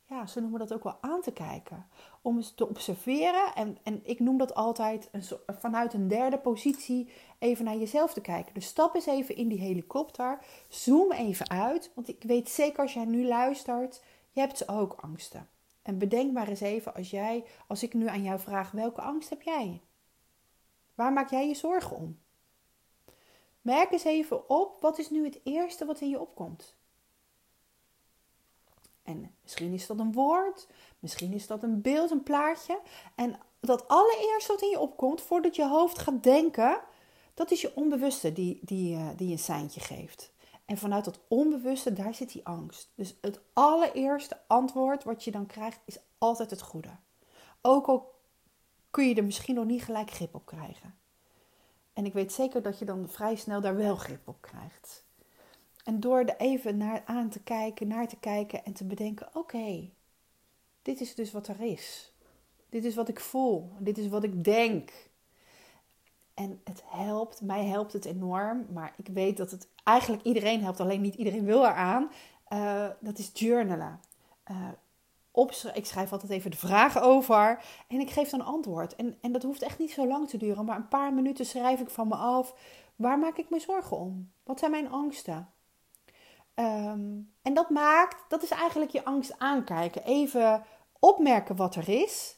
ja, 0.05 0.25
ze 0.25 0.41
noemen 0.41 0.59
dat 0.59 0.73
ook 0.73 0.83
wel 0.83 0.97
aan 1.01 1.21
te 1.21 1.31
kijken. 1.31 1.87
Om 2.21 2.35
eens 2.35 2.51
te 2.51 2.67
observeren. 2.67 3.55
En, 3.55 3.77
en 3.83 4.01
ik 4.03 4.19
noem 4.19 4.37
dat 4.37 4.55
altijd 4.55 5.09
een, 5.11 5.23
vanuit 5.47 5.93
een 5.93 6.07
derde 6.07 6.37
positie 6.37 7.09
even 7.39 7.65
naar 7.65 7.77
jezelf 7.77 8.13
te 8.13 8.21
kijken. 8.21 8.53
Dus 8.53 8.65
stap 8.65 8.95
eens 8.95 9.05
even 9.05 9.35
in 9.35 9.47
die 9.47 9.59
helikopter. 9.59 10.39
Zoom 10.67 11.11
even 11.11 11.49
uit. 11.49 11.91
Want 11.95 12.07
ik 12.07 12.23
weet 12.23 12.49
zeker 12.49 12.81
als 12.81 12.93
jij 12.93 13.05
nu 13.05 13.27
luistert, 13.27 14.03
je 14.31 14.39
hebt 14.39 14.67
ook 14.67 14.95
angsten. 15.01 15.49
En 15.87 15.97
bedenk 15.97 16.33
maar 16.33 16.47
eens 16.47 16.61
even 16.61 16.95
als 16.95 17.09
jij, 17.09 17.45
als 17.67 17.83
ik 17.83 17.93
nu 17.93 18.07
aan 18.07 18.23
jou 18.23 18.39
vraag, 18.39 18.71
welke 18.71 19.01
angst 19.01 19.29
heb 19.29 19.41
jij? 19.41 19.81
Waar 20.95 21.13
maak 21.13 21.29
jij 21.29 21.47
je 21.47 21.55
zorgen 21.55 21.97
om? 21.97 22.19
Merk 23.61 23.91
eens 23.91 24.03
even 24.03 24.49
op, 24.49 24.81
wat 24.81 24.99
is 24.99 25.09
nu 25.09 25.23
het 25.23 25.39
eerste 25.43 25.85
wat 25.85 26.01
in 26.01 26.09
je 26.09 26.19
opkomt? 26.19 26.75
En 29.03 29.35
misschien 29.41 29.73
is 29.73 29.87
dat 29.87 29.99
een 29.99 30.11
woord, 30.11 30.67
misschien 30.99 31.33
is 31.33 31.47
dat 31.47 31.63
een 31.63 31.81
beeld, 31.81 32.11
een 32.11 32.23
plaatje. 32.23 32.79
En 33.15 33.39
dat 33.59 33.87
allereerste 33.87 34.51
wat 34.51 34.61
in 34.61 34.69
je 34.69 34.79
opkomt, 34.79 35.21
voordat 35.21 35.55
je 35.55 35.67
hoofd 35.67 35.99
gaat 35.99 36.23
denken, 36.23 36.81
dat 37.33 37.51
is 37.51 37.61
je 37.61 37.75
onbewuste 37.75 38.33
die, 38.33 38.59
die, 38.61 38.95
uh, 38.95 39.09
die 39.15 39.31
een 39.31 39.39
seintje 39.39 39.79
geeft. 39.79 40.31
En 40.67 40.77
vanuit 40.77 41.05
dat 41.05 41.19
onbewuste, 41.27 41.93
daar 41.93 42.13
zit 42.13 42.31
die 42.31 42.45
angst. 42.45 42.91
Dus 42.95 43.17
het 43.21 43.39
allereerste 43.53 44.37
antwoord 44.47 45.03
wat 45.03 45.23
je 45.23 45.31
dan 45.31 45.45
krijgt, 45.45 45.79
is 45.85 45.99
altijd 46.17 46.49
het 46.49 46.61
goede. 46.61 46.89
Ook 47.61 47.87
al 47.87 48.15
kun 48.91 49.07
je 49.07 49.15
er 49.15 49.23
misschien 49.23 49.55
nog 49.55 49.65
niet 49.65 49.83
gelijk 49.83 50.11
grip 50.11 50.35
op 50.35 50.45
krijgen. 50.45 50.95
En 51.93 52.05
ik 52.05 52.13
weet 52.13 52.33
zeker 52.33 52.61
dat 52.61 52.79
je 52.79 52.85
dan 52.85 53.09
vrij 53.09 53.35
snel 53.35 53.61
daar 53.61 53.75
wel 53.75 53.95
grip 53.95 54.27
op 54.27 54.41
krijgt. 54.41 55.05
En 55.83 55.99
door 55.99 56.19
er 56.19 56.37
even 56.37 56.77
naar 56.77 57.03
aan 57.05 57.29
te 57.29 57.39
kijken, 57.39 57.87
naar 57.87 58.07
te 58.07 58.19
kijken 58.19 58.65
en 58.65 58.73
te 58.73 58.85
bedenken: 58.85 59.29
oké, 59.33 59.89
dit 60.81 61.01
is 61.01 61.15
dus 61.15 61.31
wat 61.31 61.47
er 61.47 61.61
is. 61.61 62.13
Dit 62.69 62.85
is 62.85 62.95
wat 62.95 63.09
ik 63.09 63.19
voel. 63.19 63.71
Dit 63.79 63.97
is 63.97 64.07
wat 64.07 64.23
ik 64.23 64.43
denk. 64.43 64.91
En 66.37 66.61
het 66.63 66.83
helpt, 66.85 67.41
mij 67.41 67.65
helpt 67.65 67.93
het 67.93 68.05
enorm. 68.05 68.65
Maar 68.73 68.93
ik 68.97 69.07
weet 69.13 69.37
dat 69.37 69.51
het 69.51 69.67
eigenlijk 69.83 70.23
iedereen 70.23 70.63
helpt, 70.63 70.79
alleen 70.79 71.01
niet 71.01 71.15
iedereen 71.15 71.45
wil 71.45 71.65
eraan. 71.65 72.11
Uh, 72.49 72.87
dat 72.99 73.17
is 73.17 73.31
journalen. 73.33 73.99
Uh. 74.51 74.67
Ik 75.73 75.85
schrijf 75.85 76.11
altijd 76.11 76.31
even 76.31 76.51
de 76.51 76.57
vragen 76.57 77.01
over. 77.01 77.63
En 77.87 77.99
ik 77.99 78.09
geef 78.09 78.29
dan 78.29 78.45
antwoord. 78.45 78.95
En, 78.95 79.17
en 79.21 79.31
dat 79.31 79.43
hoeft 79.43 79.61
echt 79.61 79.79
niet 79.79 79.91
zo 79.91 80.07
lang 80.07 80.29
te 80.29 80.37
duren. 80.37 80.65
Maar 80.65 80.75
een 80.75 80.87
paar 80.87 81.13
minuten 81.13 81.45
schrijf 81.45 81.79
ik 81.79 81.89
van 81.89 82.07
me 82.07 82.15
af. 82.15 82.53
Waar 82.95 83.19
maak 83.19 83.37
ik 83.37 83.49
me 83.49 83.59
zorgen 83.59 83.97
om? 83.97 84.31
Wat 84.43 84.59
zijn 84.59 84.71
mijn 84.71 84.91
angsten? 84.91 85.49
Ehm, 86.53 87.19
en 87.41 87.53
dat 87.53 87.69
maakt, 87.69 88.29
dat 88.29 88.43
is 88.43 88.49
eigenlijk 88.49 88.91
je 88.91 89.05
angst 89.05 89.39
aankijken. 89.39 90.03
Even 90.03 90.63
opmerken 90.99 91.55
wat 91.55 91.75
er 91.75 91.89
is. 91.89 92.37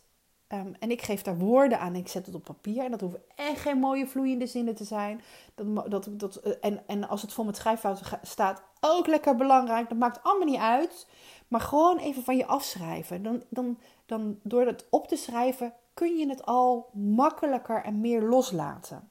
Ehm, 0.50 0.74
en 0.80 0.92
ik 0.92 1.02
geef 1.02 1.22
daar 1.22 1.38
woorden 1.38 1.80
aan. 1.80 1.96
Ik 1.96 2.08
zet 2.08 2.26
het 2.26 2.36
op 2.36 2.44
papier. 2.44 2.84
En 2.84 2.92
dat 2.92 3.02
hoeven 3.02 3.24
echt 3.36 3.60
geen 3.60 3.78
mooie 3.78 4.08
vloeiende 4.08 4.48
zinnen 4.48 4.76
te 4.76 4.84
zijn. 4.84 5.22
Dat, 5.56 5.92
dat, 5.92 6.08
dat, 6.12 6.36
eh, 6.36 6.54
en, 6.62 6.88
en 6.88 7.08
als 7.08 7.22
het 7.22 7.34
vol 7.34 7.46
met 7.46 7.58
schrijffouten 7.58 8.20
staat, 8.22 8.62
ook 8.80 9.08
lekker 9.08 9.36
belangrijk. 9.36 9.90
Dat 9.90 9.98
maakt 9.98 10.24
allemaal 10.24 10.48
niet 10.48 10.60
uit. 10.60 11.08
Maar 11.48 11.62
gewoon 11.62 11.98
even 11.98 12.24
van 12.24 12.38
je 12.38 12.46
afschrijven. 12.46 13.24
Dan, 13.24 13.44
dan, 13.50 13.78
dan 14.06 14.40
door 14.44 14.66
het 14.66 14.86
op 14.90 15.08
te 15.08 15.16
schrijven 15.16 15.74
kun 15.94 16.18
je 16.18 16.30
het 16.30 16.46
al 16.46 16.90
makkelijker 16.94 17.84
en 17.84 18.02
meer 18.02 18.22
loslaten. 18.22 19.10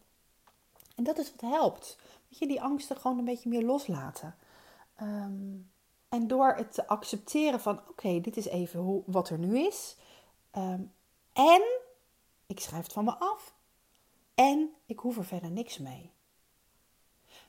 En 0.97 1.05
dat 1.05 1.19
is 1.19 1.33
wat 1.37 1.51
helpt. 1.51 1.99
Dat 2.29 2.39
je 2.39 2.47
die 2.47 2.63
angsten 2.63 2.97
gewoon 2.97 3.19
een 3.19 3.25
beetje 3.25 3.49
meer 3.49 3.65
loslaten. 3.65 4.35
Ehm, 4.97 5.57
en 6.09 6.27
door 6.27 6.55
het 6.57 6.73
te 6.75 6.87
accepteren 6.87 7.61
van 7.61 7.81
oké, 7.89 8.21
dit 8.21 8.37
is 8.37 8.47
even 8.47 8.81
hoe, 8.81 9.03
wat 9.07 9.29
er 9.29 9.39
nu 9.39 9.59
is. 9.59 9.97
Ehm, 10.51 10.81
en 11.39 11.63
ik 12.47 12.61
schrijf 12.61 12.83
het 12.83 12.93
van 12.93 13.05
me 13.05 13.15
af. 13.19 13.55
En 14.35 14.71
ik 14.87 14.99
hoef 14.99 15.17
er 15.17 15.25
verder 15.25 15.51
niks 15.51 15.79
mee. 15.79 16.13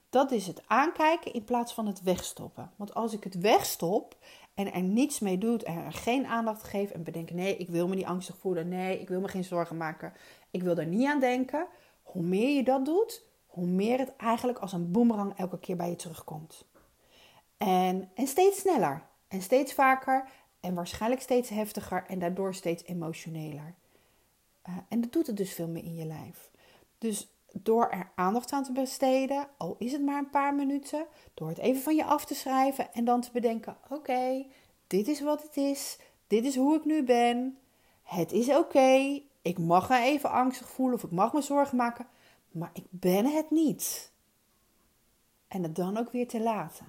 Dat 0.09 0.31
is 0.31 0.47
het 0.47 0.61
aankijken 0.67 1.33
in 1.33 1.43
plaats 1.43 1.73
van 1.73 1.87
het 1.87 2.01
wegstoppen. 2.01 2.71
Want 2.75 2.93
als 2.93 3.13
ik 3.13 3.23
het 3.23 3.39
wegstop 3.39 4.17
en 4.53 4.73
er 4.73 4.81
niets 4.81 5.19
mee 5.19 5.37
doe 5.37 5.63
en 5.63 5.85
er 5.85 5.93
geen 5.93 6.25
aandacht 6.25 6.63
geef 6.63 6.91
en 6.91 7.03
bedenk: 7.03 7.31
nee, 7.31 7.57
ik 7.57 7.69
wil 7.69 7.87
me 7.87 7.95
niet 7.95 8.05
angstig 8.05 8.37
voelen, 8.37 8.67
nee, 8.67 8.99
ik 8.99 9.07
wil 9.07 9.19
me 9.19 9.27
geen 9.27 9.43
zorgen 9.43 9.77
maken, 9.77 10.13
ik 10.51 10.63
wil 10.63 10.77
er 10.77 10.85
niet 10.85 11.07
aan 11.07 11.19
denken. 11.19 11.67
Hoe 12.03 12.23
meer 12.23 12.55
je 12.55 12.63
dat 12.63 12.85
doet, 12.85 13.23
hoe 13.45 13.65
meer 13.65 13.99
het 13.99 14.15
eigenlijk 14.15 14.59
als 14.59 14.73
een 14.73 14.91
boemerang 14.91 15.37
elke 15.37 15.59
keer 15.59 15.75
bij 15.75 15.89
je 15.89 15.95
terugkomt. 15.95 16.65
En, 17.57 18.11
en 18.13 18.27
steeds 18.27 18.59
sneller 18.59 19.07
en 19.27 19.41
steeds 19.41 19.73
vaker 19.73 20.29
en 20.59 20.73
waarschijnlijk 20.73 21.21
steeds 21.21 21.49
heftiger 21.49 22.05
en 22.07 22.19
daardoor 22.19 22.53
steeds 22.53 22.83
emotioneler. 22.83 23.73
Uh, 24.69 24.77
en 24.89 25.01
dat 25.01 25.11
doet 25.11 25.27
het 25.27 25.37
dus 25.37 25.53
veel 25.53 25.67
meer 25.67 25.83
in 25.83 25.95
je 25.95 26.05
lijf. 26.05 26.49
Dus 26.97 27.27
door 27.53 27.89
er 27.89 28.11
aandacht 28.15 28.51
aan 28.51 28.63
te 28.63 28.71
besteden, 28.71 29.47
al 29.57 29.75
is 29.79 29.91
het 29.91 30.01
maar 30.01 30.17
een 30.17 30.29
paar 30.29 30.55
minuten, 30.55 31.05
door 31.33 31.47
het 31.47 31.57
even 31.57 31.81
van 31.81 31.95
je 31.95 32.03
af 32.03 32.25
te 32.25 32.35
schrijven 32.35 32.93
en 32.93 33.05
dan 33.05 33.21
te 33.21 33.31
bedenken: 33.31 33.77
oké, 33.89 34.45
dit 34.87 35.07
is 35.07 35.21
wat 35.21 35.43
het 35.43 35.57
is, 35.57 35.97
dit 36.27 36.45
is 36.45 36.55
hoe 36.55 36.75
ik 36.75 36.85
nu 36.85 37.03
ben, 37.03 37.57
het 38.03 38.31
is 38.31 38.49
oké, 38.49 39.21
ik 39.41 39.57
mag 39.57 39.89
me 39.89 39.97
even 39.97 40.31
angstig 40.31 40.69
voelen 40.69 40.95
of 40.95 41.03
ik 41.03 41.11
mag 41.11 41.33
me 41.33 41.41
zorgen 41.41 41.77
maken, 41.77 42.07
maar 42.51 42.69
ik 42.73 42.85
ben 42.89 43.25
het 43.25 43.51
niet. 43.51 44.11
En 45.47 45.63
het 45.63 45.75
dan 45.75 45.97
ook 45.97 46.11
weer 46.11 46.27
te 46.27 46.39
laten. 46.39 46.85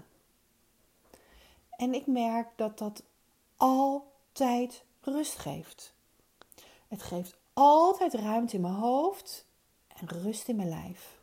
En 1.70 1.94
ik 1.94 2.06
merk 2.06 2.48
dat 2.56 2.78
dat 2.78 3.02
altijd 3.60 4.84
rust 5.00 5.38
geeft. 5.38 5.92
Het 6.88 7.02
geeft 7.02 7.36
altijd 7.52 8.14
ruimte 8.14 8.54
in 8.54 8.60
mijn 8.60 8.74
hoofd 8.74 9.46
en 9.88 10.08
rust 10.08 10.48
in 10.48 10.56
mijn 10.56 10.68
lijf. 10.68 11.18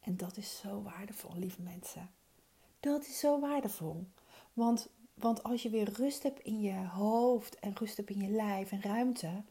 En 0.00 0.16
dat 0.16 0.36
is 0.36 0.58
zo 0.58 0.82
waardevol, 0.82 1.30
lieve 1.34 1.62
mensen. 1.62 2.10
Dat 2.80 3.06
is 3.06 3.18
zo 3.18 3.40
waardevol. 3.40 4.06
Want, 4.52 4.88
want 5.14 5.42
als 5.42 5.62
je 5.62 5.70
weer 5.70 5.92
rust 5.92 6.22
hebt 6.22 6.40
in 6.40 6.60
je 6.60 6.86
hoofd 6.86 7.58
en 7.58 7.76
rust 7.76 7.96
hebt 7.96 8.10
in 8.10 8.20
je 8.20 8.30
lijf 8.30 8.72
en 8.72 8.82
ruimte, 8.82 9.42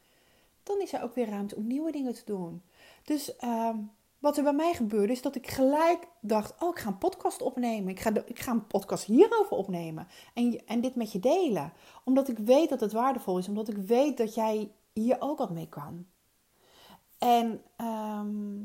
dan 0.64 0.82
is 0.82 0.94
er 0.94 1.04
ook 1.04 1.16
weer 1.16 1.30
ruimte 1.30 1.56
om 1.56 1.68
nieuwe 1.68 1.92
dingen 1.92 2.14
te 2.14 2.26
doen. 2.26 2.62
Dus 3.04 3.32
uh, 3.40 3.76
wat 4.22 4.38
er 4.38 4.44
bij 4.44 4.54
mij 4.54 4.74
gebeurde 4.74 5.14
is 5.14 5.22
dat 5.22 5.36
ik 5.36 5.48
gelijk 5.48 6.08
dacht: 6.20 6.54
Oh, 6.62 6.70
ik 6.70 6.80
ga 6.80 6.88
een 6.88 6.98
podcast 6.98 7.42
opnemen. 7.42 7.90
Ik 7.90 8.00
ga, 8.00 8.12
ik 8.26 8.40
ga 8.40 8.52
een 8.52 8.68
podcast 8.68 9.04
hierover 9.04 9.58
opnemen. 9.58 10.08
En, 10.34 10.66
en 10.66 10.82
dit 10.82 10.96
met 10.96 11.12
je 11.12 11.20
delen. 11.20 11.74
Omdat 12.04 12.28
ik 12.28 12.38
weet 12.38 12.70
dat 12.70 12.80
het 12.80 12.92
waardevol 12.92 13.38
is. 13.38 13.48
Omdat 13.48 13.70
ik 13.70 13.78
weet 13.78 14.18
dat 14.18 14.36
jij 14.36 14.72
hier 14.94 15.16
ook 15.20 15.38
wat 15.38 15.50
mee 15.50 15.70
kan. 15.70 16.06
En, 17.18 17.62
ehm, 17.76 18.60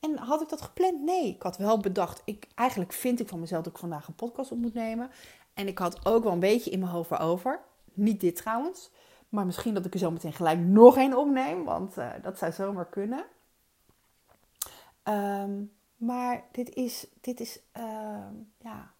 en 0.00 0.16
had 0.16 0.42
ik 0.42 0.48
dat 0.48 0.62
gepland? 0.62 1.02
Nee. 1.02 1.28
Ik 1.28 1.42
had 1.42 1.56
wel 1.56 1.80
bedacht. 1.80 2.22
Ik, 2.24 2.48
eigenlijk 2.54 2.92
vind 2.92 3.20
ik 3.20 3.28
van 3.28 3.40
mezelf 3.40 3.62
dat 3.62 3.72
ik 3.72 3.78
vandaag 3.78 4.08
een 4.08 4.14
podcast 4.14 4.52
op 4.52 4.58
moet 4.58 4.74
nemen. 4.74 5.10
En 5.54 5.66
ik 5.66 5.78
had 5.78 6.06
ook 6.06 6.22
wel 6.22 6.32
een 6.32 6.38
beetje 6.38 6.70
in 6.70 6.78
mijn 6.78 6.90
hoofd 6.90 7.18
over. 7.18 7.60
Niet 7.92 8.20
dit 8.20 8.36
trouwens. 8.36 8.90
Maar 9.28 9.46
misschien 9.46 9.74
dat 9.74 9.84
ik 9.84 9.92
er 9.92 9.98
zo 9.98 10.10
meteen 10.10 10.32
gelijk 10.32 10.58
nog 10.58 10.96
één 10.96 11.18
opneem. 11.18 11.64
Want 11.64 11.98
uh, 11.98 12.10
dat 12.22 12.38
zou 12.38 12.52
zomaar 12.52 12.88
kunnen. 12.88 13.24
Um, 15.08 15.72
maar 15.96 16.44
dit 16.52 16.74
is, 16.74 17.06
dit 17.20 17.40
is, 17.40 17.60
uh, 17.76 18.26
ja, 18.58 18.94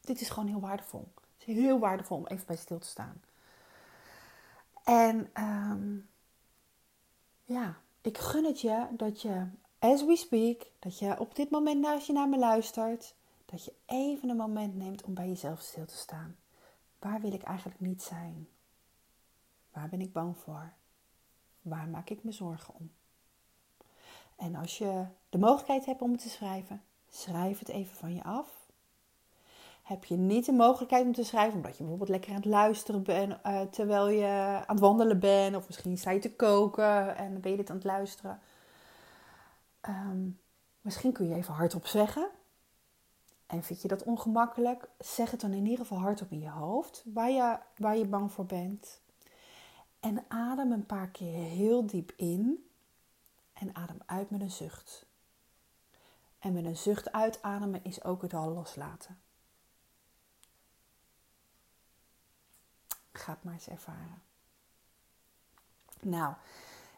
dit 0.00 0.20
is 0.20 0.28
gewoon 0.28 0.48
heel 0.48 0.60
waardevol. 0.60 1.12
Het 1.38 1.48
is 1.48 1.54
heel 1.54 1.78
waardevol 1.78 2.16
om 2.16 2.26
even 2.26 2.46
bij 2.46 2.56
stil 2.56 2.78
te 2.78 2.86
staan. 2.86 3.22
En 4.84 5.30
um, 5.42 6.08
ja, 7.44 7.76
ik 8.00 8.18
gun 8.18 8.44
het 8.44 8.60
je 8.60 8.86
dat 8.90 9.22
je, 9.22 9.46
as 9.78 10.04
we 10.04 10.16
speak, 10.16 10.66
dat 10.78 10.98
je 10.98 11.18
op 11.18 11.34
dit 11.34 11.50
moment 11.50 11.86
als 11.86 12.06
je 12.06 12.12
naar 12.12 12.28
me 12.28 12.38
luistert, 12.38 13.14
dat 13.44 13.64
je 13.64 13.74
even 13.86 14.28
een 14.28 14.36
moment 14.36 14.76
neemt 14.76 15.02
om 15.02 15.14
bij 15.14 15.28
jezelf 15.28 15.60
stil 15.60 15.86
te 15.86 15.96
staan. 15.96 16.36
Waar 16.98 17.20
wil 17.20 17.32
ik 17.32 17.42
eigenlijk 17.42 17.80
niet 17.80 18.02
zijn? 18.02 18.48
Waar 19.72 19.88
ben 19.88 20.00
ik 20.00 20.12
bang 20.12 20.38
voor? 20.38 20.72
Waar 21.62 21.88
maak 21.88 22.10
ik 22.10 22.24
me 22.24 22.32
zorgen 22.32 22.74
om? 22.74 22.90
En 24.36 24.54
als 24.54 24.78
je 24.78 25.04
de 25.28 25.38
mogelijkheid 25.38 25.86
hebt 25.86 26.02
om 26.02 26.10
het 26.10 26.20
te 26.20 26.28
schrijven, 26.28 26.82
schrijf 27.08 27.58
het 27.58 27.68
even 27.68 27.96
van 27.96 28.14
je 28.14 28.24
af. 28.24 28.62
Heb 29.82 30.04
je 30.04 30.16
niet 30.16 30.46
de 30.46 30.52
mogelijkheid 30.52 31.06
om 31.06 31.12
te 31.12 31.24
schrijven, 31.24 31.54
omdat 31.56 31.72
je 31.72 31.78
bijvoorbeeld 31.78 32.08
lekker 32.08 32.30
aan 32.30 32.36
het 32.36 32.44
luisteren 32.44 33.02
bent 33.02 33.36
uh, 33.46 33.60
terwijl 33.60 34.08
je 34.08 34.26
aan 34.66 34.74
het 34.74 34.80
wandelen 34.80 35.20
bent, 35.20 35.56
of 35.56 35.66
misschien 35.66 35.98
sta 35.98 36.10
je 36.10 36.18
te 36.18 36.34
koken 36.34 37.16
en 37.16 37.40
ben 37.40 37.50
je 37.50 37.56
dit 37.56 37.70
aan 37.70 37.76
het 37.76 37.84
luisteren. 37.84 38.40
Um, 39.88 40.40
misschien 40.80 41.12
kun 41.12 41.28
je 41.28 41.34
even 41.34 41.54
hardop 41.54 41.86
zeggen. 41.86 42.28
En 43.46 43.62
vind 43.62 43.82
je 43.82 43.88
dat 43.88 44.02
ongemakkelijk? 44.02 44.88
Zeg 44.98 45.30
het 45.30 45.40
dan 45.40 45.52
in 45.52 45.64
ieder 45.64 45.86
geval 45.86 45.98
hardop 45.98 46.30
in 46.30 46.40
je 46.40 46.50
hoofd, 46.50 47.04
waar 47.12 47.30
je, 47.30 47.58
waar 47.76 47.96
je 47.96 48.06
bang 48.06 48.32
voor 48.32 48.46
bent. 48.46 49.00
En 50.00 50.24
adem 50.28 50.72
een 50.72 50.86
paar 50.86 51.08
keer 51.08 51.34
heel 51.34 51.86
diep 51.86 52.12
in 52.16 52.68
en 53.54 53.74
adem 53.74 53.98
uit 54.06 54.30
met 54.30 54.40
een 54.40 54.50
zucht. 54.50 55.06
En 56.38 56.52
met 56.52 56.64
een 56.64 56.76
zucht 56.76 57.12
uitademen 57.12 57.84
is 57.84 58.04
ook 58.04 58.22
het 58.22 58.34
al 58.34 58.50
loslaten. 58.50 59.18
Ga 63.12 63.32
het 63.32 63.42
maar 63.42 63.52
eens 63.52 63.68
ervaren. 63.68 64.22
Nou, 66.00 66.34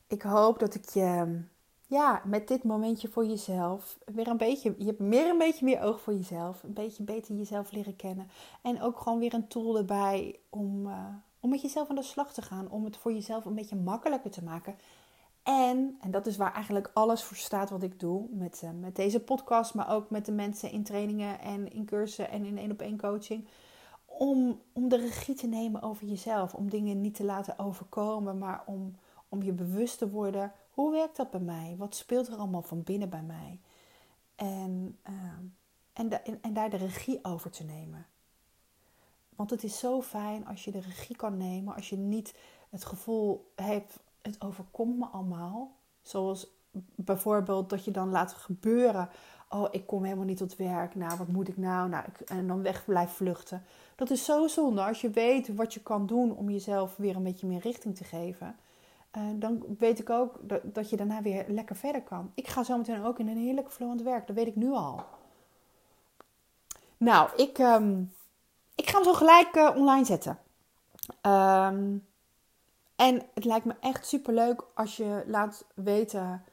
ik 0.07 0.23
hoop 0.23 0.59
dat 0.59 0.75
ik 0.75 0.89
je 0.89 1.43
ja, 1.87 2.23
met 2.25 2.49
dit 2.49 2.65
momentje 2.65 3.09
voor 3.09 3.27
jezelf 3.27 3.99
weer 4.05 4.29
een 4.29 4.37
beetje, 4.37 4.75
je 4.79 4.85
hebt 4.85 4.99
meer 4.99 5.31
een 5.31 5.39
beetje 5.39 5.65
meer 5.65 5.83
oog 5.83 6.01
voor 6.01 6.15
jezelf, 6.15 6.63
een 6.63 6.73
beetje 6.73 7.03
beter 7.03 7.35
jezelf 7.35 7.73
leren 7.73 7.97
kennen 7.97 8.31
en 8.63 8.83
ook 8.83 8.99
gewoon 8.99 9.19
weer 9.19 9.35
een 9.35 9.49
tool 9.49 9.77
erbij 9.77 10.39
om, 10.51 10.87
uh, 10.87 11.09
om 11.41 11.51
met 11.51 11.63
jezelf 11.63 11.89
aan 11.89 11.97
de 11.97 12.03
slag 12.03 12.33
te 12.33 12.43
gaan, 12.43 12.71
om 12.71 12.85
het 12.85 12.97
voor 12.97 13.13
jezelf 13.13 13.45
een 13.45 13.55
beetje 13.55 13.77
makkelijker 13.77 14.31
te 14.31 14.45
maken 14.45 14.79
en, 15.47 15.97
en 16.01 16.11
dat 16.11 16.27
is 16.27 16.37
waar 16.37 16.53
eigenlijk 16.53 16.91
alles 16.95 17.23
voor 17.23 17.37
staat 17.37 17.71
wat 17.71 17.83
ik 17.83 18.01
doe 18.01 18.27
met, 18.31 18.61
uh, 18.65 18.71
met 18.81 18.97
deze 18.97 19.21
podcast, 19.21 19.75
maar 19.75 19.91
ook 19.91 20.11
met 20.11 20.27
de 20.27 20.33
mensen 20.33 20.71
in 20.71 20.83
trainingen 20.83 21.41
en 21.41 21.73
in 21.73 21.85
cursussen 21.85 22.31
en 22.31 22.45
in 22.45 22.59
één 22.59 22.71
op 22.71 22.81
één 22.81 22.99
coaching. 22.99 23.49
Om, 24.05 24.61
om 24.73 24.89
de 24.89 24.97
regie 24.97 25.35
te 25.35 25.47
nemen 25.47 25.83
over 25.83 26.07
jezelf. 26.07 26.55
Om 26.55 26.71
dingen 26.71 27.01
niet 27.01 27.15
te 27.15 27.25
laten 27.25 27.59
overkomen, 27.59 28.39
maar 28.39 28.63
om, 28.67 28.97
om 29.29 29.43
je 29.43 29.53
bewust 29.53 29.99
te 29.99 30.11
worden. 30.11 30.53
Hoe 30.71 30.91
werkt 30.91 31.17
dat 31.17 31.31
bij 31.31 31.41
mij? 31.41 31.75
Wat 31.79 31.95
speelt 31.95 32.29
er 32.29 32.37
allemaal 32.37 32.63
van 32.63 32.83
binnen 32.83 33.09
bij 33.09 33.23
mij? 33.23 33.61
En, 34.35 34.99
de, 35.93 36.17
en, 36.17 36.39
en 36.43 36.53
daar 36.53 36.71
de 36.71 36.77
regie 36.77 37.25
over 37.25 37.51
te 37.51 37.65
nemen. 37.65 38.07
Want 39.37 39.51
het 39.51 39.65
is 39.65 39.79
zo 39.79 40.03
fijn 40.03 40.47
als 40.47 40.65
je 40.65 40.71
de 40.71 40.81
regie 40.81 41.17
kan 41.17 41.37
nemen, 41.37 41.75
als 41.75 41.89
je 41.89 41.97
niet 41.97 42.35
het 42.71 42.85
gevoel 42.85 43.53
hebt 43.55 44.05
het 44.27 44.45
overkomt 44.45 44.99
me 44.99 45.07
allemaal. 45.07 45.77
Zoals 46.03 46.47
bijvoorbeeld 46.95 47.71
dat 47.71 47.85
je 47.85 47.91
dan 47.91 48.11
laat 48.11 48.33
gebeuren. 48.33 49.09
Oh, 49.49 49.69
ik 49.71 49.87
kom 49.87 50.05
helemaal 50.05 50.25
niet 50.25 50.37
tot 50.37 50.57
werk. 50.57 50.95
Nou, 50.95 51.19
wat 51.19 51.29
moet 51.29 51.49
ik 51.49 51.57
nou? 51.57 51.89
nou 51.89 52.05
ik, 52.07 52.29
en 52.29 52.47
dan 52.47 52.63
weg 52.63 52.85
blijf 52.85 53.11
vluchten. 53.11 53.65
Dat 53.97 54.11
is 54.11 54.25
zo 54.25 54.47
zonde. 54.47 54.83
Als 54.83 55.01
je 55.01 55.11
weet 55.11 55.55
wat 55.55 55.75
je 55.75 55.81
kan 55.83 56.07
doen 56.07 56.37
om 56.37 56.51
jezelf 56.51 56.97
weer 56.97 57.17
een 57.17 57.23
beetje 57.23 57.47
meer 57.47 57.61
richting 57.61 57.97
te 57.97 58.05
geven. 58.05 58.57
Uh, 59.17 59.23
dan 59.35 59.65
weet 59.79 59.99
ik 59.99 60.11
ook 60.11 60.39
dat, 60.63 60.91
je 60.91 60.97
daarna 60.97 61.23
weer 61.23 61.45
lekker 61.49 61.77
verder 61.77 62.03
kan. 62.03 62.31
Ik 62.35 62.49
ga 62.49 62.63
zo 62.63 62.77
meteen 62.77 63.05
ook 63.05 63.19
in 63.19 63.29
een 63.29 63.37
heerlijke 63.37 63.71
flow 63.71 63.89
aan 63.89 63.97
het 63.97 64.05
werk. 64.05 64.27
Dat 64.27 64.37
weet 64.37 64.47
ik 64.47 64.57
nu 64.57 64.71
al. 64.71 65.05
Nou, 66.97 67.31
ik, 67.37 67.59
um, 67.59 68.13
ik 68.75 68.89
ga 68.89 68.95
hem 68.97 69.05
zo 69.05 69.13
gelijk 69.13 69.57
uh, 69.57 69.71
online 69.77 70.05
zetten. 70.05 70.39
Um, 71.23 72.07
en 72.97 73.23
het 73.35 73.45
lijkt 73.45 73.65
me 73.65 73.75
echt 73.81 74.07
super 74.07 74.35
leuk 74.35 74.65
als 74.75 74.97
je 74.97 75.25
laat 75.27 75.67
weten 75.75 76.45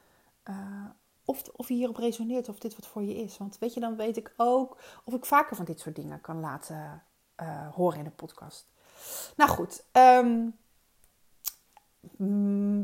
uh, 0.50 0.86
of, 1.26 1.44
of 1.56 1.68
je 1.68 1.74
hierop 1.74 1.98
resoneert, 1.98 2.50
of 2.50 2.60
dit 2.60 2.76
wat 2.76 2.88
voor 2.88 3.04
je 3.04 3.16
is. 3.16 3.38
Want 3.38 3.58
weet 3.60 3.74
je, 3.74 3.80
dan 3.80 3.96
weet 3.96 4.18
ik 4.18 4.34
ook 4.38 4.82
of 5.06 5.14
ik 5.14 5.26
vaker 5.26 5.56
van 5.56 5.66
dit 5.66 5.80
soort 5.80 5.96
dingen 5.96 6.22
kan 6.22 6.40
laten 6.40 7.04
uh, 7.42 7.74
horen 7.74 7.98
in 7.98 8.04
de 8.04 8.10
podcast. 8.10 8.68
Nou 9.36 9.50
goed, 9.50 9.86
um, 9.92 10.58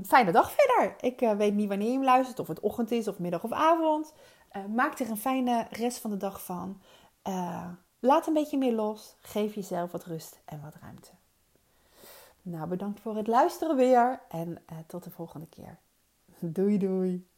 fijne 0.05 0.31
dag 0.31 0.51
verder. 0.51 0.95
Ik 0.99 1.21
uh, 1.21 1.31
weet 1.31 1.53
niet 1.53 1.67
wanneer 1.67 1.87
je 1.87 1.93
hem 1.93 2.03
luistert, 2.03 2.39
of 2.39 2.47
het 2.47 2.59
ochtend 2.59 2.91
is, 2.91 3.07
of 3.07 3.19
middag 3.19 3.43
of 3.43 3.51
avond. 3.51 4.13
maak 4.69 4.99
er 4.99 5.09
een 5.09 5.17
fijne 5.17 5.67
rest 5.69 5.99
van 5.99 6.09
de 6.09 6.17
dag 6.17 6.43
van. 6.43 6.81
laat 7.99 8.27
een 8.27 8.33
beetje 8.33 8.57
meer 8.57 8.73
los. 8.73 9.15
Geef 9.19 9.55
jezelf 9.55 9.91
wat 9.91 10.05
rust 10.05 10.41
en 10.45 10.61
wat 10.61 10.75
ruimte. 10.81 11.18
Nou, 12.49 12.67
bedankt 12.67 12.99
voor 12.99 13.15
het 13.15 13.27
luisteren 13.27 13.75
weer 13.75 14.21
en 14.29 14.49
uh, 14.49 14.77
tot 14.87 15.03
de 15.03 15.09
volgende 15.09 15.47
keer. 15.47 15.79
Doei 16.39 16.77
doei. 16.77 17.29